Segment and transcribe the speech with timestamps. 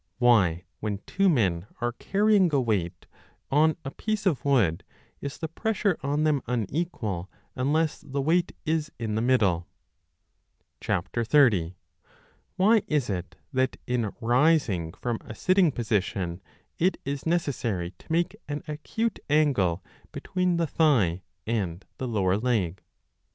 [0.17, 3.05] Why, when two men are carrying a weight
[3.51, 4.83] on a piece of wood,
[5.19, 9.67] is the pressure on them unequal unless the weight is in the middle?
[10.83, 11.75] 30.
[12.55, 16.41] Why is it that in rising from a sitting position
[16.79, 22.81] it is necessary to make an acute angle between the thigh and the lower leg